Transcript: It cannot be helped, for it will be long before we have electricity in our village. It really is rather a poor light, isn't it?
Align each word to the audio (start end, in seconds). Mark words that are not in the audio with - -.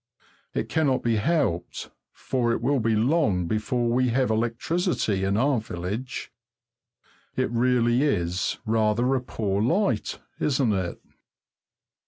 It 0.55 0.67
cannot 0.67 1.03
be 1.03 1.17
helped, 1.17 1.91
for 2.11 2.51
it 2.51 2.59
will 2.59 2.79
be 2.79 2.95
long 2.95 3.45
before 3.45 3.87
we 3.87 4.07
have 4.09 4.31
electricity 4.31 5.23
in 5.23 5.37
our 5.37 5.59
village. 5.61 6.31
It 7.35 7.51
really 7.51 8.01
is 8.01 8.57
rather 8.65 9.13
a 9.13 9.21
poor 9.21 9.61
light, 9.61 10.17
isn't 10.39 10.73
it? 10.73 10.99